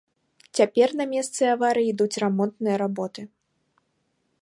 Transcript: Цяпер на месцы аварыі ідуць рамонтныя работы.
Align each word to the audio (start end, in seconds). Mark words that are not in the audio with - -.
Цяпер 0.59 0.89
на 1.01 1.05
месцы 1.11 1.43
аварыі 1.55 1.91
ідуць 1.93 2.19
рамонтныя 2.25 2.75
работы. 2.85 3.21